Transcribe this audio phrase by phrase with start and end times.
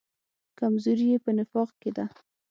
[0.59, 2.05] کمزوري یې په نفاق کې ده.